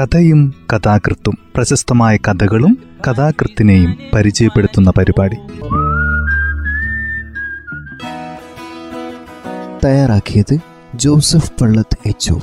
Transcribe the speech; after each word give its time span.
കഥയും 0.00 0.54
കഥാകൃത്തും 0.72 1.38
പ്രശസ്തമായ 1.56 2.16
കഥകളും 2.16 2.78
കഥാകൃത്തിനെയും 3.08 3.96
പരിചയപ്പെടുത്തുന്ന 4.14 4.92
പരിപാടി. 4.98 5.36
തയ്യാറാക്കിയത് 9.84 10.58
Joseph 10.94 11.52
Pallath 11.60 11.98
H 12.06 12.34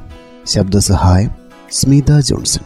ശബ്ദസഹായം 0.46 1.30
Smitha 1.72 2.20
Johnson. 2.20 2.62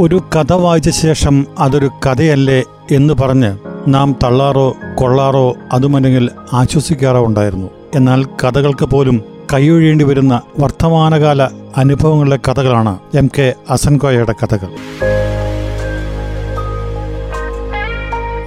ഒരു 0.00 0.22
കഥ 0.36 0.52
വായിച്ച 0.52 0.90
ശേഷം 0.90 1.46
അതൊരു 1.58 1.90
കഥയല്ലേ 2.06 2.62
എന്ന് 2.90 3.14
പറഞ്ഞ് 3.14 3.58
നാം 3.88 4.16
തള്ളാറോ 4.24 4.76
കൊള്ളാറോ 4.94 5.54
അതുമല്ലെങ്കിൽ 5.72 6.30
ആശ്വസിക്കാറോ 6.52 7.26
ഉണ്ടായിരുന്നു. 7.26 7.70
എന്നാൽ 7.94 8.24
കഥകൾക്ക് 8.24 8.84
പോലും 8.84 9.31
കൈയൊഴിയേണ്ടി 9.52 10.04
വരുന്ന 10.04 10.42
വർത്തമാനകാല 10.58 11.42
അനുഭവങ്ങളിലെ 11.76 12.38
കഥകളാണ് 12.48 12.98
എം 13.14 13.30
കെ 13.38 13.54
അസൻകോയയുടെ 13.70 14.32
കഥകൾ. 14.32 14.70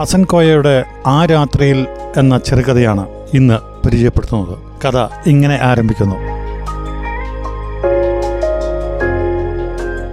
അസൻകോയയുടെ 0.01 0.83
ആ 1.07 1.25
രാത്രിയിൽ 1.25 1.87
എന്ന 2.17 2.37
ചെറുകഥയാണ് 2.37 3.07
ഇന്ന് 3.33 3.85
പരിചയപ്പെടുത്തുന്നത്. 3.85 4.57
കഥ 4.85 5.07
ഇങ്ങനെ 5.27 5.59
ആരംഭിക്കുന്നു. 5.61 6.15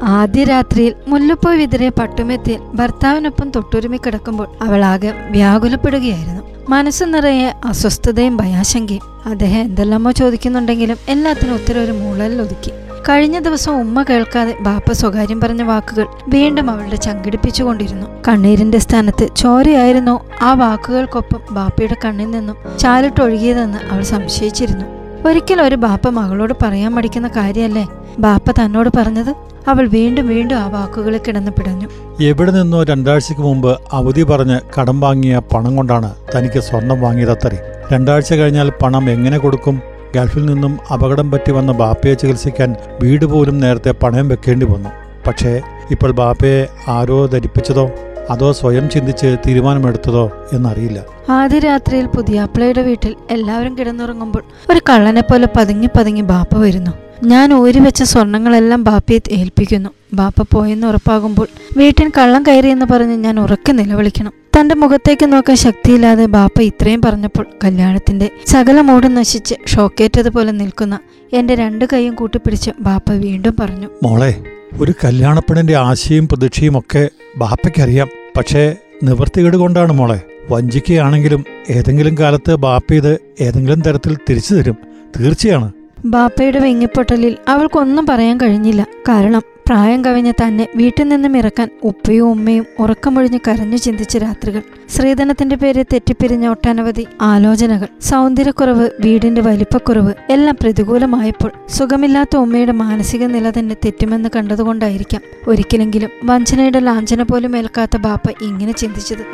ആദ്യ 0.04 0.44
രാത്രിയിൽ 0.44 0.94
മുല്ലപ്പൂ 1.08 1.50
വിതറിയ 1.50 1.88
പട്ടുമെത്തിൽ 1.88 2.58
ഭർത്താവിനൊപ്പം 2.74 3.50
തൊട്ടുരുമി 3.50 3.96
കിടക്കുമ്പോൾ 3.96 4.48
അവൾ 4.62 4.84
ആകെ 4.84 5.12
വ്യാകുലപ്പെടുകയായിരുന്നു. 5.30 6.51
മനസ്സ് 6.68 7.04
നിറയെ 7.04 7.54
അസ്വസ്ഥതയും 7.64 8.36
ഭയാശങ്കയും. 8.36 9.02
അദ്ദേഹം 9.26 9.60
എന്തെല്ലാമോ 9.60 10.10
ചോദിക്കുന്നുണ്ടെങ്കിലും 10.10 10.96
എല്ലാത്തിനും 11.08 11.54
ഉത്തരം 11.54 11.84
ഒരു 11.84 11.92
മൂളലിൽ 11.92 12.42
ഒതുക്കി. 12.42 12.72
കഴിഞ്ഞ 13.08 13.38
ദിവസം 13.38 13.80
ഉമ്മ 13.80 14.02
കേൾക്കാതെ 14.02 14.56
ബാപ്പ 14.60 14.92
സ്വകാര്യം 14.92 15.40
പറഞ്ഞ 15.40 15.62
വാക്കുകൾ 15.62 16.06
വീണ്ടും 16.28 16.70
അവളുടെ 16.70 16.96
ചങ്കിടിപ്പിച്ചുകൊണ്ടിരുന്നു 16.96 18.06
കണ്ണീരിന്റെ 18.28 18.78
സ്ഥാനത്ത് 18.78 19.28
ചോരയായിരുന്നു 19.36 20.20
ആ 20.42 20.54
വാക്കുകൾക്കൊപ്പം 20.54 21.54
ബാപ്പയുടെ 21.54 21.96
കണ്ണിൽ 22.04 22.30
നിന്നും 22.30 22.78
ചാലിട്ടൊഴുകിയതെന്ന് 22.78 23.78
അവൾ 23.92 24.02
സംശയിച്ചിരുന്നു. 24.02 24.84
ഒരിക്കലും 25.28 25.64
ഒരു 25.64 25.74
ബാപ്പ 25.74 26.08
മകളോട് 26.08 26.52
പറയാൻ 26.62 26.92
മടിക്കുന്ന 26.92 27.28
കാര്യമല്ലേ? 27.28 27.88
ബാപ്പ 28.18 28.50
തന്നോട് 28.50 28.88
പറഞ്ഞത് 28.96 29.30
അവൾ 29.68 29.88
വീണ്ടും 29.88 30.28
വീണ്ടും 30.28 30.56
ആ 30.56 30.66
വാക്കുകളിൽ 30.66 31.20
കിടന്നു 31.28 31.50
പിടഞ്ഞു. 31.50 31.88
എവിടെ 32.20 32.50
നിന്നോ 32.50 32.82
രണ്ടാഴ്ചക്ക് 32.82 33.40
മുമ്പ് 33.40 33.78
അവധി 33.92 34.22
പറഞ്ഞ് 34.22 34.80
കടം 34.80 35.00
വാങ്ങിയ 35.00 35.38
പണം 35.38 35.76
കൊണ്ടാണ് 35.76 36.14
തനിക്ക് 36.36 36.60
സ്വർണം 36.60 37.00
വാങ്ങിയതത്രേ 37.00 37.58
രണ്ടാഴ്ച 37.92 38.34
കഴിഞ്ഞാൽ 38.34 38.70
പണം 38.70 39.10
എങ്ങനെ 39.10 39.38
കൊടുക്കും? 39.38 39.82
ഗൾഫിൽ 40.16 40.46
നിന്നും 40.46 40.78
അപകടം 40.92 41.30
പറ്റി 41.30 41.52
വന്ന 41.52 41.72
ബാപ്പയെ 41.72 42.14
ചികിത്സിക്കാൻ 42.14 42.76
വീട് 43.02 43.24
പോലും 43.24 43.60
നേരത്തെ 43.60 43.90
പണയം 43.90 44.28
വെക്കേണ്ടി 44.28 44.66
വന്നു. 44.66 44.88
പക്ഷേ 45.26 45.60
ഇപ്പോൾ 45.90 46.12
ബാപ്പയെ 46.12 46.66
ആരോ 46.88 47.26
ധരിപ്പിച്ചതോ 47.26 47.90
അതോ 48.30 48.52
സ്വയം 48.52 48.90
ചിന്തിച്ച് 48.90 49.36
തീരുമാനമെടുത്തതോ 49.46 50.30
എന്നറിയില്ല. 50.52 50.98
ആദ്യ 51.30 51.58
രാത്രിയിൽ 51.58 52.06
പുതിയാപ്പിളയുടെ 52.06 52.82
വീട്ടിൽ 52.82 53.16
എല്ലാവരും 53.30 53.78
കിടന്നുറങ്ങുമ്പോൾ 53.78 54.42
ഒരു 54.70 54.80
കള്ളനെ 54.90 55.20
പോലെ 55.20 55.48
പതുങ്ങി 55.56 55.88
പതുങ്ങി 55.98 56.20
ബാപ്പ 56.20 56.58
വരുന്നു. 56.58 56.90
ഞാൻ 57.24 57.54
ഊരി 57.54 57.78
വെച്ച 57.78 58.02
സ്വർണങ്ങളെല്ലാം 58.02 58.84
ബാപ്പയെ 58.84 59.18
ഏൽപ്പിക്കുന്നു. 59.30 59.90
ബാപ്പ 60.14 60.42
പോയെന്ന് 60.52 60.86
ഉറപ്പാകുമ്പോൾ 60.86 61.46
വീട്ടിൽ 61.76 62.12
കള്ളം 62.18 62.42
കയറിയെന്ന് 62.48 62.86
പറഞ്ഞ് 62.86 63.14
ഞാൻ 63.14 63.40
ഉറക്കെ 63.40 63.72
നിലവിളിക്കണം. 63.72 64.32
തന്റെ 64.60 64.74
മുഖത്തേക്ക് 64.74 65.26
നോക്കാൻ 65.26 65.56
ശക്തിയില്ലാതെ 65.56 66.26
ബാപ്പ 66.26 66.62
ഇത്രയും 66.62 67.02
പറഞ്ഞപ്പോൾ 67.04 67.46
കല്യാണത്തിന്റെ 67.64 68.30
സകല 68.46 68.80
മൂടും 68.80 69.14
നശിച്ച് 69.14 69.54
ഷോക്കേറ്റതുപോലെ 69.66 70.52
നിൽക്കുന്ന 70.52 70.98
എന്റെ 71.32 71.54
രണ്ട് 71.54 71.84
കൈയും 71.92 72.14
കൂട്ടിപ്പിടിച്ച് 72.14 72.70
ബാപ്പ 72.80 73.12
വീണ്ടും 73.12 73.56
പറഞ്ഞു. 73.60 73.88
മോളെ 74.02 74.42
ഒരു 74.80 74.94
കല്യാണപ്പെണ്ണിന്റെ 75.04 75.76
ആശയും 75.76 76.28
പ്രതീക്ഷയും 76.28 76.78
ഒക്കെ 76.78 77.08
ബാപ്പയ്ക്കറിയാം. 77.36 78.08
പക്ഷേ 78.36 78.76
നിവർത്തികേട് 79.02 79.56
കൊണ്ടാണ് 79.56 79.92
മോളെ. 79.92 80.20
വഞ്ചിക്കുകയാണെങ്കിലും 80.50 81.44
ഏതെങ്കിലും 81.70 82.18
കാലത്ത് 82.18 82.54
ബാപ്പ 82.54 82.92
ഇത് 82.92 83.18
ഏതെങ്കിലും 83.40 83.80
തരത്തിൽ 83.80 84.16
തിരിച്ചു 84.30 84.54
തരും. 84.54 84.76
തീർച്ചയാണ്. 85.20 85.72
ബാപ്പയുടെ 86.04 86.58
വെങ്ങിപ്പൊട്ടലിൽ 86.58 87.36
അവൾക്കൊന്നും 87.48 88.06
പറയാൻ 88.06 88.40
കഴിഞ്ഞില്ല. 88.40 88.82
കാരണം 88.82 89.42
പ്രായം 89.66 90.04
കവിഞ്ഞ 90.04 90.30
തന്നെ 90.30 90.68
വീട്ടിൽ 90.76 91.08
നിന്നും 91.08 91.36
ഇറക്കാൻ 91.36 91.70
ഉപ്പയും 91.84 92.30
ഉമ്മയും 92.30 92.66
ഉറക്കമൊഴിഞ്ഞ് 92.78 93.38
കരഞ്ഞു 93.48 93.76
ചിന്തിച്ച 93.76 94.16
രാത്രികൾ. 94.16 94.62
ശ്രീധനത്തിന്റെ 94.88 95.56
പേര് 95.56 95.84
തെറ്റിപ്പിരിഞ്ഞ 95.92 96.48
ഒട്ടനവധി 96.48 97.06
ആലോചനകൾ 97.20 97.86
സൗന്ദര്യക്കുറവ് 98.00 98.90
വീടിന്റെ 99.00 99.40
വലിപ്പക്കുറവ് 99.40 100.14
എല്ലാം 100.30 100.56
പ്രതികൂലമായപ്പോൾ 100.62 101.52
സുഖമില്ലാത്ത 101.68 102.36
ഉമ്മയുടെ 102.36 102.72
മാനസിക 102.72 103.24
നില 103.24 103.50
തന്നെ 103.50 103.76
തെറ്റുമെന്ന് 103.84 104.28
കണ്ടതുകൊണ്ടായിരിക്കാം 104.36 105.20
ഒരിക്കലെങ്കിലും 105.48 106.10
വഞ്ചനയുടെ 106.24 106.78
ലാഞ്ചന 106.78 107.22
പോലും 107.22 107.56
ഏൽക്കാത്ത 107.56 107.96
ബാപ്പ 107.96 108.30
ഇങ്ങനെ 108.42 108.72
ചിന്തിച്ചത്. 108.72 109.24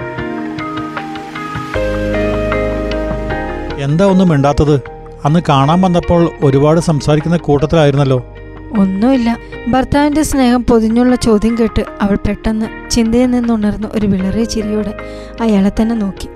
എന്താ 3.81 4.07
ഒന്നും 4.07 4.29
മിണ്ടാത്തത്? 4.29 4.98
അന്ന് 5.25 5.41
കാണാൻ 5.49 5.81
വന്നപ്പോൾ 5.81 6.31
ഒരുപാട് 6.43 6.81
സംസാരിക്കുന്ന 6.81 7.37
കൂട്ടത്തിലായിരുന്നല്ലോ. 7.37 8.27
ഒന്നുമില്ല. 8.79 9.39
ഭർത്താവിന്റെ 9.69 10.23
സ്നേഹം 10.23 10.65
പൊതിഞ്ഞുള്ള 10.65 11.15
ചോദ്യം 11.15 11.59
കേട്ട് 11.61 11.85
അവൾ 12.01 12.15
പെട്ടെന്ന് 12.15 12.91
ചിന്തയിൽ 12.91 13.31
നിന്നുണർന്ന 13.31 13.89
ഒരു 13.93 14.07
വിളറിയ 14.07 14.45
ചിരിയോടെ 14.45 14.95
അയാളെ 15.41 15.73
തന്നെ 15.83 15.95
നോക്കി. 15.95 16.29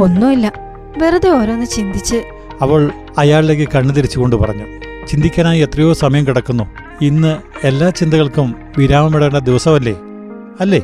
ഒന്നുമില്ല. 0.00 0.52
വെറുതെ 0.98 1.30
ഓരോന്ന് 1.30 1.66
ചിന്തിച്ച് 1.66 2.24
അവൾ 2.60 2.90
അയാളിലേക്ക് 3.18 3.68
കണ്ണു 3.74 3.92
തിരിച്ചുകൊണ്ട് 3.92 4.36
പറഞ്ഞു. 4.36 4.64
ചിന്തിക്കാനായി 5.06 5.60
എത്രയോ 5.60 5.92
സമയം 5.92 6.26
കിടക്കുന്നു. 6.26 6.64
ഇന്ന് 7.02 7.36
എല്ലാ 7.64 7.90
ചിന്തകൾക്കും 7.90 8.54
വിരാമമിടേണ്ട 8.78 9.36
ദിവസമല്ലേ? 9.36 9.96
അല്ലേ? 10.60 10.82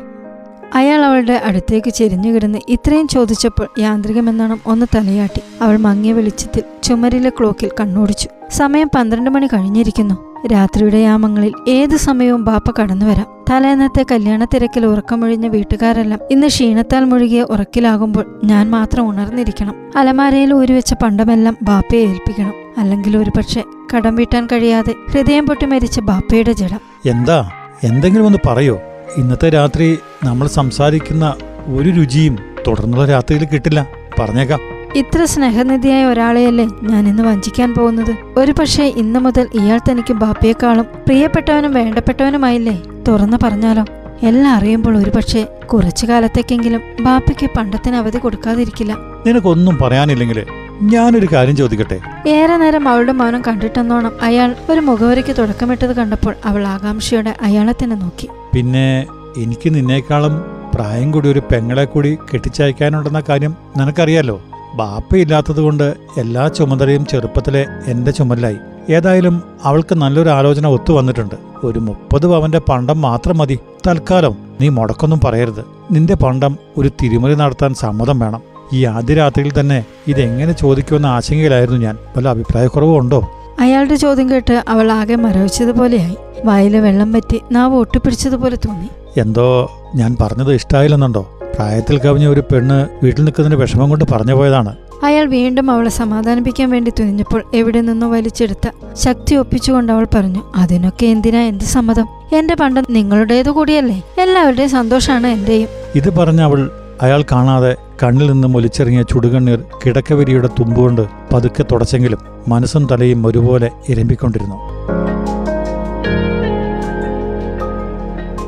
അയാൾ 0.77 1.05
അവളുടെ 1.05 1.43
അടുത്തേക്ക് 1.45 1.91
ചെരിഞ്ഞു 1.91 2.33
കിടന്ന് 2.33 2.59
ഇത്രയും 2.69 3.09
ചോദിച്ചപ്പോൾ 3.09 3.69
യാന്ത്രികമെന്നോണം 3.79 4.61
ഒന്ന് 4.67 4.87
തലയാട്ടി. 4.97 5.41
അവൾ 5.63 5.77
മങ്ങിയ 5.77 6.13
വെളിച്ചത്തിൽ 6.13 6.63
ചുമരിലെ 6.83 7.31
ക്ലോക്കിൽ 7.31 7.71
കണ്ണോടിച്ചു. 7.81 8.29
സമയം 8.51 8.91
പന്ത്രണ്ട് 8.97 9.31
മണി 9.31 9.47
കഴിഞ്ഞിരിക്കുന്നു. 9.47 10.47
രാത്രിയുടെ 10.53 10.97
യാമങ്ങളിൽ 10.97 11.53
ഏത് 11.69 11.97
സമയവും 11.97 12.45
ബാപ്പ 12.45 12.81
കടന്നു 12.81 13.07
വരാം. 13.07 13.27
തലേന്നത്തെ 13.51 14.07
കല്യാണ 14.13 14.45
തിരക്കിൽ 14.45 14.87
ഉറക്കമൊഴിഞ്ഞ 14.87 15.47
വീട്ടുകാരെല്ലാം 15.47 16.21
ഇന്ന് 16.31 16.47
ക്ഷീണത്താൽ 16.47 17.05
മുഴുകിയ 17.05 17.43
ഉറക്കിലാകുമ്പോൾ 17.43 18.41
ഞാൻ 18.45 18.71
മാത്രം 18.71 19.09
ഉണർന്നിരിക്കണം. 19.09 19.75
അലമാരയിൽ 19.97 20.55
ഊരിവെച്ച 20.55 20.95
പണ്ടമെല്ലാം 20.95 21.57
ബാപ്പയെ 21.63 22.01
ഏൽപ്പിക്കണം. 22.01 22.53
അല്ലെങ്കിൽ 22.79 23.17
ഒരുപക്ഷെ 23.17 23.65
കടം 23.97 24.17
വീട്ടാൻ 24.17 24.47
കഴിയാതെ 24.47 24.95
ഹൃദയം 25.13 25.47
പൊട്ടി 25.47 25.67
മരിച്ച 25.67 26.01
ബാപ്പയുടെ 26.01 26.53
ജഡം. 26.53 26.81
എന്താ? 27.07 27.51
എന്തെങ്കിലും 27.85 28.27
ഒന്ന് 28.27 28.39
പറയോ? 28.47 28.81
ഇന്നത്തെ 29.19 29.49
രാത്രി 29.49 29.99
നമ്മൾ 30.25 30.47
സംസാരിക്കുന്ന 30.47 31.35
ഒരു 31.67 31.89
രുചിയും 31.89 32.39
തുടർന്നുള്ള 32.67 33.07
രാത്രിയിൽ 33.07 33.45
കിട്ടില്ല. 33.45 33.89
പറഞ്ഞേക്കാം. 34.19 34.61
ഇത്ര 34.97 35.25
സ്നേഹനിധിയായ 35.25 36.05
ഒരാളെയല്ലേ 36.05 36.65
ഞാൻ 36.83 37.09
ഇന്ന് 37.09 37.23
വഞ്ചിക്കാൻ 37.23 37.75
പോകുന്നത്? 37.75 38.17
ഒരു 38.37 38.53
പക്ഷേ 38.53 38.85
ഇന്ന് 38.85 39.21
മുതൽ 39.21 39.49
ഇയാൾ 39.55 39.81
തനിക്ക് 39.91 40.13
ബാപ്പയെക്കാളും 40.13 40.85
പ്രിയപ്പെട്ടവനും 40.85 41.73
വേണ്ടപ്പെട്ടവനുമായില്ലേ? 41.75 42.83
തുറന്നു 43.09 43.37
പറഞ്ഞാലോ? 43.43 43.85
എല്ലാം 44.23 44.55
അറിയുമ്പോൾ 44.55 44.99
ഒരു 44.99 45.11
പക്ഷേ 45.11 45.47
കുറച്ചു 45.73 46.07
കാലത്തേക്കെങ്കിലും 46.07 46.81
ബാപ്പയ്ക്ക് 47.01 47.51
പണ്ടത്തിന് 47.57 47.97
അവധി 47.97 48.19
കൊടുക്കാതിരിക്കില്ല. 48.19 48.97
നിനക്കൊന്നും 49.27 49.79
പറയാനില്ലെങ്കിൽ 49.83 50.47
ഞാനൊരു 50.83 51.29
കാര്യം 51.33 51.57
ചോദിക്കട്ടെ? 51.57 52.01
ഏറെ 52.29 52.57
നേരം 52.57 52.89
അവളുടെ 52.89 53.13
മൗനം 53.13 53.43
കണ്ടിട്ടെന്നോണം 53.49 54.13
അയാൾ 54.23 54.55
ഒരു 54.71 54.81
മുഖവരയ്ക്ക് 54.81 55.37
തുടക്കമിട്ടത് 55.39 55.97
കണ്ടപ്പോൾ 55.97 56.35
അവൾ 56.45 56.67
ആകാംക്ഷയോടെ 56.67 57.35
അയാളെ 57.43 57.73
തന്നെ 57.73 57.97
നോക്കി. 57.97 58.29
പിന്നെ 58.57 59.07
എനിക്ക് 59.37 59.75
നിന്നേക്കാളും 59.75 60.45
പ്രായം 60.75 61.11
കൂടി 61.11 61.29
ഒരു 61.29 61.39
പെങ്ങളെ 61.39 61.85
കൂടി 61.85 62.19
കെട്ടിച്ചയക്കാനുണ്ടെന്ന 62.35 63.23
കാര്യം 63.29 63.57
നിനക്കറിയാലോ? 63.77 64.41
ബാപ്പയില്ലാത്തത് 64.75 65.61
കൊണ്ട് 65.61 65.95
എല്ലാ 66.19 66.49
ചുമതലയും 66.49 67.07
ചെറുപ്പത്തിലെ 67.07 67.67
എന്റെ 67.87 68.11
ചുമലിലായി. 68.11 68.57
ഏതായാലും 68.91 69.43
അവൾക്ക് 69.65 69.95
നല്ലൊരു 69.95 70.29
ആലോചന 70.29 70.67
ഒത്തു 70.67 70.93
വന്നിട്ടുണ്ട്. 70.93 71.35
ഒരു 71.65 71.79
മുപ്പത് 71.79 72.27
പവന്റെ 72.27 72.59
പണ്ടം 72.59 73.01
മാത്രം 73.01 73.39
മതി. 73.39 73.59
തൽക്കാലം 73.87 74.37
നീ 74.61 74.69
മുടക്കൊന്നും 74.69 75.21
പറയരുത്. 75.25 75.65
നിന്റെ 75.91 76.15
പണ്ടം 76.15 76.59
ഒരു 76.77 76.89
തിരുമറി 76.89 77.35
നടത്താൻ 77.35 77.75
സമ്മതം 77.75 78.19
വേണം. 78.19 78.43
ഈ 78.73 78.85
ആദ്യ 78.85 79.15
രാത്രിയിൽ 79.15 79.61
തന്നെ 79.61 79.85
ഇതെങ്ങനെ 80.09 80.53
ചോദിക്കുമെന്ന 80.53 81.07
ആശങ്കയിലായിരുന്നു 81.07 81.81
ഞാൻ. 81.81 81.97
വല്ല 82.17 82.29
അഭിപ്രായക്കുറവും 82.29 82.99
ഉണ്ടോ 82.99 83.29
അയാളുടെ 83.61 83.95
ചോദ്യം 83.95 84.31
കേട്ട് 84.31 84.65
അവൾ 84.69 84.93
ആകെ 84.93 85.15
മരവിച്ചതുപോലെയായി. 85.15 86.17
വായിലെ 86.45 86.81
വെള്ളം 86.81 87.13
പറ്റി 87.13 87.41
നാവ് 87.53 87.75
ഒട്ടിപ്പിടിച്ചതുപോലെ 87.75 88.57
തോന്നി. 88.57 89.21
എന്തോ 89.21 89.71
ഞാൻ 89.95 90.17
പറഞ്ഞത് 90.21 90.55
ഇഷ്ടായില്ലെന്നുണ്ടോ? 90.55 91.41
പ്രായത്തിൽ 91.55 91.99
കവിഞ്ഞ 91.99 92.27
ഒരു 92.27 92.41
പെണ്ണ് 92.41 92.89
വീട്ടിൽ 93.05 93.25
നിൽക്കുന്നതിന്റെ 93.25 93.61
വിഷമം 93.63 93.91
കൊണ്ട് 93.91 94.05
പറഞ്ഞു 94.13 94.35
പോയതാണ്. 94.35 94.77
അയാൾ 95.03 95.25
വീണ്ടും 95.25 95.71
അവളെ 95.71 95.91
സമാധാനിപ്പിക്കാൻ 95.91 96.71
വേണ്ടി 96.71 96.93
തുനിഞ്ഞപ്പോൾ 97.01 97.45
എവിടെ 97.55 97.81
നിന്നോ 97.81 98.11
വലിച്ചെടുത്ത 98.11 98.69
ശക്തി 98.95 99.35
ഒപ്പിച്ചുകൊണ്ട് 99.35 99.93
അവൾ 99.93 100.07
പറഞ്ഞു 100.15 100.43
അതിനൊക്കെ 100.57 101.07
എന്തിനാ 101.07 101.41
എന്ത് 101.41 101.65
സമ്മതം? 101.65 102.07
എന്റെ 102.33 102.55
പണ്ടം 102.55 102.85
നിങ്ങളുടേതു 102.91 103.51
കൂടിയല്ലേ 103.51 104.03
എല്ലാവരുടെയും 104.19 104.71
സന്തോഷാണ് 104.71 105.27
എന്റെയും. 105.27 105.69
ഇത് 105.95 106.11
പറഞ്ഞ 106.17 106.41
അവൾ 106.41 106.71
അയാൾ 107.03 107.25
കാണാതെ 107.33 107.77
കണ്ണിൽ 108.03 108.31
നിന്നും 108.31 108.57
ഒലിച്ചെറിഞ്ഞ 108.57 109.03
ചുടുകണ്ണീർ 109.03 109.65
കിടക്കവരിയുടെ 109.87 110.49
തുമ്പുകൊണ്ട് 110.49 111.07
പതുക്കെ 111.33 111.65
തുടച്ചെങ്കിലും 111.73 112.19
മനസ്സും 112.49 112.89
തലയും 112.93 113.27
ഒരുപോലെ 113.27 113.71
ഇരമ്പിക്കൊണ്ടിരുന്നു. 113.89 114.57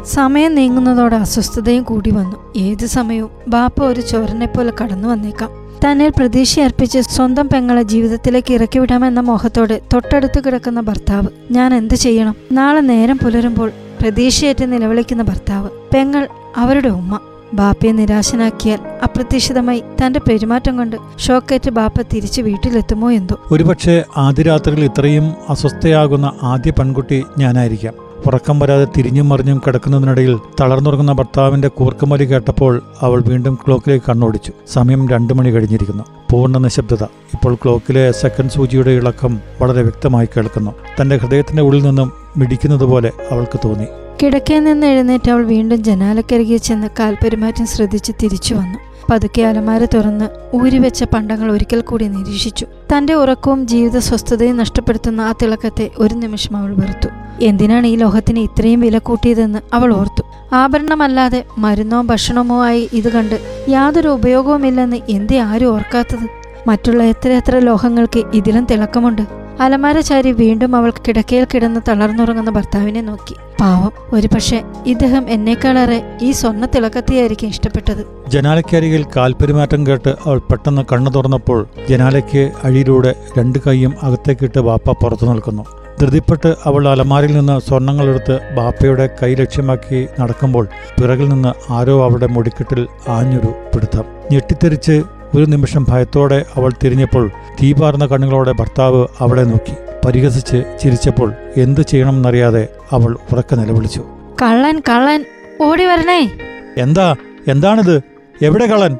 സമയം 0.04 0.54
നീങ്ങുന്നതോടെ 0.54 1.16
അസ്വസ്ഥതയും 1.16 1.82
കൂടി 1.82 2.10
വന്നു. 2.10 2.52
ഏത് 2.56 2.86
സമയവും 2.86 3.30
ബാപ്പ 3.48 3.84
ഒരു 3.84 4.00
ചോരനെ 4.00 4.46
പോലെ 4.46 4.72
കടന്നു 4.82 5.08
വന്നേക്കാം. 5.08 5.50
തന്നിൽ 5.84 6.12
പ്രതീക്ഷ 6.18 6.60
അർപ്പിച്ച് 6.60 6.98
സ്വന്തം 6.98 7.48
പെങ്ങളെ 7.48 7.82
ജീവിതത്തിലേക്ക് 7.82 8.54
ഇറക്കി 8.54 8.78
വിടാമെന്ന 8.78 9.20
മോഹത്തോടെ 9.20 9.80
തൊട്ടടുത്ത് 9.92 10.44
കിടക്കുന്ന 10.44 10.80
ഭർത്താവ് 10.80 11.28
ഞാൻ 11.50 11.74
എന്ത് 11.74 11.94
ചെയ്യണം? 11.94 12.34
നാളെ 12.52 12.80
നേരം 12.80 13.18
പുലരുമ്പോൾ 13.18 13.72
പ്രതീക്ഷയേറ്റ് 14.02 14.72
നിലവിളിക്കുന്ന 14.72 15.22
ഭർത്താവ് 15.22 15.68
പെങ്ങൾ 15.94 16.28
അവരുടെ 16.56 16.88
ഉമ്മ. 16.88 17.20
ബാപ്പയെ 17.54 17.92
നിരാശനാക്കിയാൽ 17.92 18.78
അപ്രതീക്ഷിതമായി 19.02 19.82
തന്റെ 20.06 20.20
പെരുമാറ്റം 20.20 20.76
കൊണ്ട് 20.76 20.96
ഷോക്കേറ്റ് 21.18 21.70
ബാപ്പ 21.70 22.02
തിരിച്ചു 22.02 22.42
വീട്ടിലെത്തുമോ 22.42 23.12
എന്തോ. 23.12 23.38
ഒരുപക്ഷെ 23.50 24.04
ആദ്യ 24.16 24.42
രാത്രിയിൽ 24.42 24.84
ഇത്രയും 24.84 25.34
അസ്വസ്ഥയാകുന്ന 25.48 26.32
ആദ്യ 26.42 26.70
പെൺകുട്ടി 26.70 27.24
ഞാനായിരിക്കാം. 27.38 27.94
ഉറക്കം 28.26 28.58
വരാതെ 28.58 28.86
തിരിഞ്ഞും 28.96 29.28
മറിഞ്ഞും 29.28 29.62
കിടക്കുന്നതിനിടയിൽ 29.66 30.38
തളർന്നുറങ്ങുന്ന 30.60 31.12
ഭർത്താവിന്റെ 31.12 31.68
കൂർക്കുമലി 31.68 32.24
കേട്ടപ്പോൾ 32.24 32.82
അവൾ 33.00 33.22
വീണ്ടും 33.22 33.58
ക്ലോക്കിലേക്ക് 33.66 34.04
കണ്ണോടിച്ചു. 34.08 34.52
സമയം 34.72 35.08
രണ്ടു 35.08 35.34
മണി 35.34 35.50
കഴിഞ്ഞിരിക്കുന്നു. 35.50 36.04
പൂർണ 36.32 36.58
നിശബ്ദത. 36.58 37.02
ഇപ്പോൾ 37.02 37.54
ക്ലോക്കിലെ 37.54 38.12
സെക്കൻഡ് 38.12 38.50
സൂചിയുടെ 38.50 38.90
ഇളക്കം 38.90 39.40
വളരെ 39.62 39.82
വ്യക്തമായി 39.82 40.28
കേൾക്കുന്നു. 40.36 40.70
തന്റെ 41.00 41.16
ഹൃദയത്തിന്റെ 41.16 41.62
ഉള്ളിൽ 41.62 41.82
നിന്നും 41.82 42.12
മിടിക്കുന്നത് 42.36 42.84
പോലെ 42.84 43.12
അവൾക്ക് 43.30 43.58
തോന്നി. 43.64 43.86
കിടക്കയിൽ 44.22 44.64
നിന്ന് 44.64 44.86
എഴുന്നേറ്റ് 44.86 45.30
അവൾ 45.30 45.44
വീണ്ടും 45.44 45.82
ജനാലക്കരികെ 45.82 46.56
ചെന്ന് 46.56 46.88
കാൽപെരുമാറ്റം 46.98 47.66
ശ്രദ്ധിച്ച് 47.66 48.12
തിരിച്ചു 48.22 48.54
വന്നു. 48.54 48.78
പതുക്കെ 49.10 49.42
അലമാര 49.42 49.84
തുറന്ന് 49.84 50.56
ഊരിവെച്ച 50.56 51.04
പണ്ടങ്ങൾ 51.04 51.52
ഒരിക്കൽ 51.52 51.80
കൂടി 51.80 52.08
നിരീക്ഷിച്ചു. 52.08 52.66
തന്റെ 52.92 53.14
ഉറക്കവും 53.14 53.66
ജീവിത 53.66 53.98
സ്വസ്ഥതയും 53.98 54.56
നഷ്ടപ്പെടുത്തുന്ന 54.56 55.20
ആ 55.20 55.34
തിളക്കത്തെ 55.42 55.90
ഒരു 55.98 56.14
നിമിഷം 56.14 56.56
അവൾ 56.56 56.74
വെറുത്തു. 56.74 57.08
എന്തിനാണ് 57.40 57.86
ഈ 57.86 57.96
ലോഹത്തിന് 57.96 58.38
ഇത്രയും 58.38 58.80
വില 58.80 58.98
കൂട്ടിയതെന്ന് 58.98 59.58
അവൾ 59.72 59.94
ഓർത്തു. 59.94 60.22
ആഭരണമല്ലാതെ 60.52 61.44
മരുന്നോ 61.58 62.02
ഭക്ഷണമോ 62.02 62.64
ആയി 62.64 62.88
ഇത് 62.92 63.12
കണ്ട് 63.12 63.66
യാതൊരു 63.68 64.08
ഉപയോഗവുമില്ലെന്ന് 64.08 64.96
എന്തേ 65.08 65.38
ആരും 65.38 65.74
ഓർക്കാത്തത്? 65.74 66.28
മറ്റുള്ള 66.68 67.02
എത്ര 67.02 67.28
എത്ര 67.28 67.58
ലോഹങ്ങൾക്ക് 67.58 68.22
ഇതിലും 68.34 68.64
തിളക്കമുണ്ട്? 68.64 69.37
അലമാര 69.60 70.00
ചാരി 70.00 70.32
വീണ്ടും 70.32 70.76
അവൾ 70.76 70.90
കിടക്കയിൽ 70.90 71.46
കിടന്ന് 71.54 71.80
തളർന്നുറങ്ങുന്ന 71.88 72.50
ഭർത്താവിനെ 72.50 73.00
നോക്കി. 73.00 73.34
പാവം 73.60 73.92
ഒരു 74.12 74.28
പക്ഷേ 74.34 74.62
ഇദ്ദേഹം 74.86 75.24
എന്നേക്കാളേറെ 75.28 76.18
ഈ 76.22 76.30
സ്വർണ 76.30 76.66
തിളക്കത്തെയായിരിക്കും 76.66 77.48
ഇഷ്ടപ്പെട്ടത്. 77.48 78.02
ജനാലയ്ക്കരികിൽ 78.28 79.04
കാൽപെരുമാറ്റം 79.16 79.86
കേട്ട് 79.86 80.08
അവൾ 80.26 80.38
പെട്ടെന്ന് 80.38 80.82
കണ്ണു 80.92 81.10
തുറന്നപ്പോൾ 81.10 81.66
ജനാലയ്ക്ക് 81.88 82.52
അഴിയിലൂടെ 82.64 83.14
രണ്ട് 83.38 83.58
കൈയും 83.66 83.94
അകത്തേക്കിട്ട് 84.02 84.58
വാപ്പ 84.58 84.92
പുറത്തു 84.92 85.26
നിൽക്കുന്നു. 85.26 85.64
ധൃതിപ്പെട്ട് 86.00 86.56
അവൾ 86.64 86.88
അലമാരിൽ 86.88 87.32
നിന്ന് 87.38 87.60
സ്വർണങ്ങളെടുത്ത് 87.60 88.40
ബാപ്പയുടെ 88.56 89.10
കൈ 89.22 89.34
ലക്ഷ്യമാക്കി 89.34 90.06
നടക്കുമ്പോൾ 90.20 90.68
പിറകിൽ 91.00 91.28
നിന്ന് 91.28 91.72
ആരോ 91.72 92.04
അവളുടെ 92.04 92.26
മുടിക്കെട്ടിൽ 92.26 92.86
ആഞ്ഞൊരു 93.08 93.52
പിടുത്തം. 93.74 94.04
ഞെട്ടിത്തെറിച്ച് 94.32 95.02
ഒരു 95.34 95.44
നിമിഷം 95.44 95.86
ഭയത്തോടെ 95.88 96.44
അവൾ 96.54 96.72
തിരിഞ്ഞപ്പോൾ 96.84 97.30
തീപാർന്ന 97.62 98.06
കണ്ണുകളോടെ 98.06 98.52
ഭർത്താവ് 98.52 99.06
അവളെ 99.18 99.42
നോക്കി. 99.42 99.72
പരിഹസിച്ച് 100.06 100.78
ചിരിച്ചപ്പോൾ 100.82 101.34
എന്തു 101.56 101.80
ചെയ്യണമെന്നറിയാതെ 101.80 102.68
അവൾ 102.92 103.18
ഉറക്കെ 103.32 103.56
നിലവിളിച്ചു. 103.56 104.04
കള്ളൻ 104.42 104.82
കള്ളൻ 104.88 105.24
ഓടി 105.62 105.84
വരണേ. 105.84 106.30
എന്താ? 106.76 107.16
എന്താണിത്? 107.48 108.02
എവിടെ 108.42 108.66
കള്ളൻ? 108.66 108.98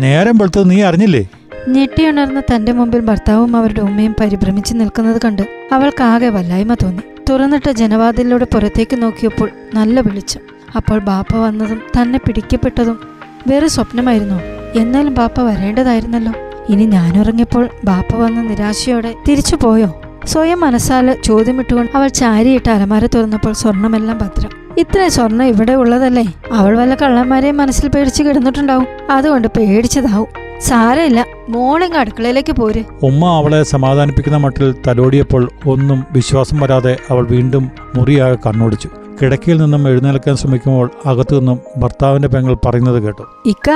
നേരം 0.00 0.38
വെളുത്തത് 0.38 0.70
നീ 0.70 0.82
അറിഞ്ഞില്ലേ? 0.82 1.28
ഞെട്ടിയുണർന്ന 1.68 2.40
തന്റെ 2.40 2.72
മുമ്പിൽ 2.72 3.00
ഭർത്താവും 3.00 3.56
അവരുടെ 3.56 3.80
ഉമ്മയും 3.80 4.14
പരിഭ്രമിച്ച് 4.20 4.74
നിൽക്കുന്നത് 4.74 5.22
കണ്ട് 5.24 5.42
അവൾക്കാകെ 5.72 6.28
വല്ലായ്മ 6.28 6.74
തോന്നി. 6.74 7.02
തുറന്നിട്ട 7.30 7.70
ജനവാതിലൂടെ 7.70 8.44
പുറത്തേക്ക് 8.44 9.02
നോക്കിയപ്പോൾ 9.02 9.50
നല്ല 9.74 10.00
വിളിച്ചു. 10.00 10.38
അപ്പോൾ 10.76 10.98
ബാപ്പ 10.98 11.36
വന്നതും 11.36 11.80
തന്നെ 12.00 12.18
പിടിക്കപ്പെട്ടതും 12.18 12.98
വേറെ 13.46 13.66
സ്വപ്നമായിരുന്നു? 13.66 14.61
എന്നാലും 14.74 15.14
ബാപ്പ 15.14 15.40
വരേണ്ടതായിരുന്നല്ലോ. 15.40 16.32
ഇനി 16.68 16.84
ഞാനുറങ്ങിയപ്പോൾ 16.84 17.68
ബാപ്പ 17.84 18.16
വന്ന 18.16 18.42
നിരാശയോടെ 18.42 19.14
തിരിച്ചു 19.28 19.56
പോയോ? 19.56 20.00
സ്വയം 20.26 20.60
മനസ്സാൽ 20.60 21.16
ചോദ്യമിട്ടുകൊണ്ട് 21.24 21.96
അവൾ 21.96 22.08
ചാരിയിട്ട് 22.08 22.70
അലമാര 22.70 23.06
തുറന്നപ്പോൾ 23.06 23.52
സ്വർണമെല്ലാം 23.52 24.18
ഭദ്രം. 24.18 24.50
ഇത്രയും 24.78 25.10
സ്വർണം 25.10 25.44
ഇവിടെ 25.44 25.72
ഉള്ളതല്ലേ? 25.72 26.24
അവൾ 26.52 26.78
വല്ല 26.78 26.94
കള്ളന്മാരെയും 26.94 27.56
മനസ്സിൽ 27.56 27.88
പേടിച്ച് 27.88 28.22
കിടന്നിട്ടുണ്ടാവും. 28.22 28.86
അതുകൊണ്ട് 29.10 29.48
പേടിച്ചതാവും. 29.48 30.26
സാരമില്ല. 30.60 31.26
മോളിങ് 31.48 31.94
അടുക്കളയിലേക്ക് 31.94 32.52
പോര്. 32.52 32.84
ഉമ്മ 33.02 33.24
അവളെ 33.24 33.62
സമാധാനിപ്പിക്കുന്ന 33.62 34.36
മട്ടിൽ 34.36 34.74
തലോടിയപ്പോൾ 34.86 35.50
ഒന്നും 35.66 36.04
വിശ്വാസം 36.12 36.60
വരാതെ 36.60 36.96
അവൾ 37.10 37.26
വീണ്ടും 37.26 37.70
മുറിയാകെ 37.94 38.34
കണ്ണോടിച്ചു. 38.34 38.88
കിടക്കയിൽ 39.22 39.62
നിന്നും 39.62 39.88
എഴുന്നേൽക്കാൻ 39.88 40.36
ശ്രമിക്കുമ്പോൾ 40.36 40.90
അകത്തു 41.06 41.36
നിന്നും 41.36 41.58
ഭർത്താവിന്റെ 41.76 42.28
പെങ്ങൾ 42.28 42.56
പറയുന്നത് 42.66 43.02
കേട്ടു. 43.02 43.22
ഇക്ക 43.46 43.70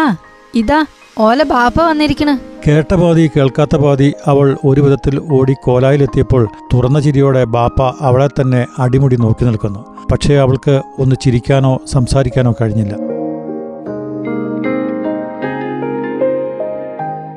ഇതാ 0.61 0.79
ഓല 1.25 1.43
ബാപ്പ 1.50 1.79
വന്നിരിക്കണ്. 1.88 2.32
കേട്ട 2.67 2.94
പാതി 3.00 3.25
കേൾക്കാത്ത 3.35 3.76
പാതി 3.82 4.06
അവൾ 4.26 4.47
ഒരു 4.64 4.81
വിധത്തിൽ 4.85 5.14
ഓടി 5.37 5.55
കോലായിലെത്തിയപ്പോൾ 5.64 6.43
തുറന്ന 6.73 6.99
ചിരിയോടെ 7.00 7.43
ബാപ്പ 7.56 7.79
അവളെ 8.08 8.29
തന്നെ 8.38 8.62
അടിമുടി 8.85 9.17
നോക്കി 9.25 9.44
നിൽക്കുന്നു. 9.49 9.81
പക്ഷേ 10.12 10.35
അവൾക്ക് 10.44 10.75
ഒന്ന് 10.99 11.17
ചിരിക്കാനോ 11.25 11.73
സംസാരിക്കാനോ 11.94 12.53
കഴിഞ്ഞില്ല. 12.61 12.94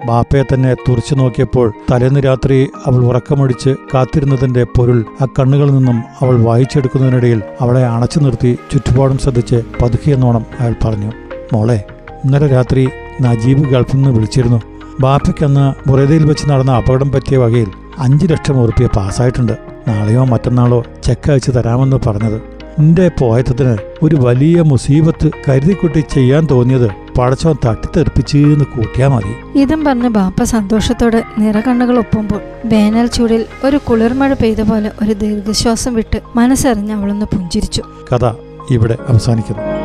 ബാപ്പയെ 0.09 0.43
തന്നെ 0.51 0.71
തുറച്ചു 0.85 1.15
നോക്കിയപ്പോൾ 1.15 1.67
തലേന്ന് 1.91 2.21
രാത്രി 2.27 2.57
അവൾ 2.87 3.01
ഉറക്കമൊഴിച്ച് 3.09 3.71
കാത്തിരുന്നതിന്റെ 3.93 4.63
പൊരുൾ 4.77 4.99
ആ 5.21 5.27
കണ്ണുകളിൽ 5.39 5.73
നിന്നും 5.77 5.97
അവൾ 6.21 6.35
വായിച്ചെടുക്കുന്നതിനിടയിൽ 6.47 7.41
അവളെ 7.63 7.83
അണച്ചു 7.95 8.19
നിർത്തി 8.19 8.51
ചുറ്റുപാടും 8.71 9.17
ശ്രദ്ധിച്ച് 9.17 9.59
പതുക്കിയെന്നോണം 9.81 10.45
അയാൾ 10.59 10.75
പറഞ്ഞു 10.85 11.11
മോളെ 11.53 11.79
ഇന്നലെ 12.25 12.47
രാത്രി 12.47 12.83
നജീബ് 13.21 13.69
ഗൾഫിൽ 13.69 13.95
നിന്ന് 13.95 14.09
വിളിച്ചിരുന്നു. 14.09 14.61
ബാപ്പയ്ക്കന്ന് 14.99 15.89
ബുറേദയിൽ 15.89 16.25
വെച്ച് 16.25 16.49
നടന്ന 16.49 16.71
അപകടം 16.71 17.11
പറ്റിയ 17.11 17.37
വകയിൽ 17.37 17.71
അഞ്ച് 17.99 18.31
ലക്ഷം 18.31 18.61
ഉറുപ്പിയ 18.61 18.87
പാസ്സായിട്ടുണ്ട്. 18.87 19.57
നാളെയോ 19.87 20.25
മറ്റന്നാളോ 20.25 20.83
ചെക്ക് 21.03 21.31
അയച്ചു 21.31 21.51
തരാമെന്ന് 21.51 21.97
പറഞ്ഞത്. 22.07 22.59
നിന്റെ 22.79 23.11
പോയത്തത്തിന് 23.19 23.77
ഒരു 24.03 24.15
വലിയ 24.15 24.61
മുസീബത്ത് 24.61 25.31
കരുതിക്കുട്ടി 25.49 25.99
ചെയ്യാൻ 25.99 26.47
തോന്നിയത് 26.51 26.87
പടച്ചോൻ 27.17 27.55
തട്ടിത്തെറിപ്പിച്ചെന്ന് 27.65 28.65
കൂട്ടിയാ 28.65 29.07
മതി. 29.07 29.59
ഇതും 29.59 29.83
പറഞ്ഞ് 29.83 30.09
ബാപ്പ 30.09 30.43
സന്തോഷത്തോടെ 30.43 31.23
നിറകണ്ണുകൾ 31.37 31.97
ഒപ്പുമ്പോൾ 31.97 32.41
വേനൽ 32.65 33.07
ചൂടിൽ 33.07 33.45
ഒരു 33.63 33.77
കുളിർമഴ 33.77 34.33
പെയ്ത 34.33 34.61
പോലെ 34.61 34.91
ഒരു 35.03 35.13
ദീർഘശ്വാസം 35.13 35.93
വിട്ട് 35.93 36.21
മനസ്സറിഞ്ഞ് 36.35 36.93
അവളൊന്ന് 36.93 37.25
പുഞ്ചിരിച്ചു. 37.25 37.83
കഥ 38.13 38.33
ഇവിടെ 38.71 38.97
അവസാനിക്കുന്നു. 39.07 39.78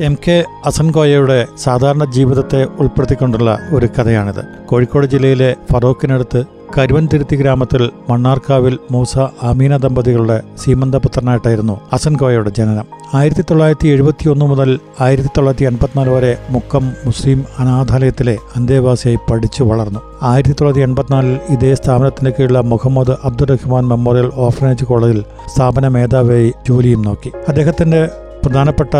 എം 0.00 0.14
കെ 0.28 0.44
അസൻകോയയുടെ 0.66 1.46
സാധാരണ 1.58 2.04
ജീവിതത്തെ 2.04 2.64
ഉൾപ്പെടുത്തിക്കൊണ്ടുള്ള 2.64 3.58
ഒരു 3.74 3.86
കഥയാണിത്. 3.86 4.44
കോഴിക്കോട് 4.66 5.06
ജില്ലയിലെ 5.06 5.56
ഫറോക്കിനടുത്ത് 5.72 6.44
കരുവൻതിരുത്തി 6.78 7.36
ഗ്രാമത്തിൽ 7.36 7.90
മണ്ണാർക്കാവിൽ 8.10 8.78
മൂസ 8.90 9.18
അമീന 9.18 9.76
ദമ്പതികളുടെ 9.76 10.42
സീമന്തപുത്രനായിട്ടായിരുന്നു 10.64 11.80
അസൻകോയയുടെ 11.92 12.50
ജനനം. 12.50 12.84
ആയിരത്തി 13.14 13.42
തൊള്ളായിരത്തി 13.42 13.88
എഴുപത്തി 13.88 14.28
ഒന്ന് 14.28 14.44
മുതൽ 14.44 14.80
ആയിരത്തി 15.00 15.28
തൊള്ളായിരത്തി 15.28 15.64
എൺപത്തിനാല് 15.64 16.10
വരെ 16.10 16.38
മുക്കം 16.50 16.92
മുസ്ലിം 17.04 17.44
അനാഥാലയത്തിലെ 17.58 18.36
അന്തേവാസിയായി 18.56 19.32
പഠിച്ചു 19.32 19.62
വളർന്നു. 19.64 20.00
ആയിരത്തി 20.22 20.52
തൊള്ളായിരത്തി 20.52 20.80
എൺപത്തിനാലിൽ 20.80 21.38
ഇതേ 21.48 21.74
സ്ഥാപനത്തിന് 21.74 22.30
കീഴിലുള്ള 22.30 22.60
മുഹമ്മദ് 22.60 23.16
അബ്ദുറഹ്മാൻ 23.24 23.88
മെമ്മോറിയൽ 23.88 24.30
ഓർഫനേജ് 24.34 24.84
കോളേജിൽ 24.84 25.24
സ്ഥാപന 25.46 25.88
മേധാവിയായി 25.88 26.52
ജോലിയും 26.68 27.02
നോക്കി. 27.02 27.32
അദ്ദേഹത്തിന്റെ 27.48 28.08
പ്രധാനപ്പെട്ട 28.44 28.96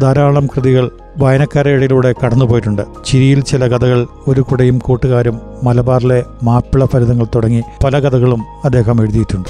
ധാരാളം 0.00 0.46
കൃതികൾ 0.46 0.90
വായനക്കാരുടെ 1.16 1.72
ഇടയിലൂടെ 1.72 2.14
കടന്നുപോയിട്ടുണ്ട്. 2.24 2.82
ചിരിയിൽ 3.04 3.40
ചില 3.40 3.76
കഥകൾ 3.76 4.06
ഒരു 4.28 4.40
കുടയും 4.40 4.78
കൂട്ടുകാരും 4.78 5.40
മലബാറിലെ 5.62 6.24
മാപ്പിള 6.42 6.84
ഫലിതങ്ങൾ 6.84 7.26
തുടങ്ങി 7.34 7.62
പല 7.84 7.98
കഥകളും 7.98 8.42
അദ്ദേഹം 8.64 9.02
എഴുതിയിട്ടുണ്ട്. 9.02 9.48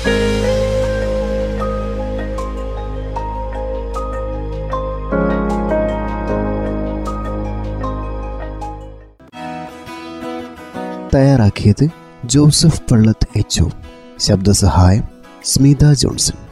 തയ്യാറാക്കിയത് 11.15 11.89
ജോസഫ് 12.25 12.83
പള്ളത്ത് 12.91 13.29
എച്ച് 13.37 13.63
ശബ്ദസഹായം 14.19 15.03
സ്മിത 15.45 15.93
ജോൺസൺ. 15.93 16.52